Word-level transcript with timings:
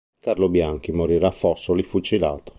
Carlo 0.19 0.49
Bianchi 0.49 0.91
morirà 0.91 1.27
a 1.27 1.31
Fossoli, 1.31 1.83
fucilato. 1.83 2.49